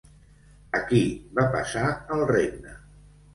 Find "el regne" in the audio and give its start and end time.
2.17-2.75